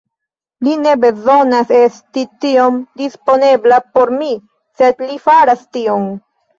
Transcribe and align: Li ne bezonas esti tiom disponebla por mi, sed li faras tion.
Li 0.67 0.71
ne 0.85 0.93
bezonas 1.03 1.75
esti 1.81 2.25
tiom 2.47 2.81
disponebla 3.05 3.81
por 3.93 4.17
mi, 4.19 4.35
sed 4.83 5.09
li 5.09 5.23
faras 5.31 5.67
tion. 5.77 6.15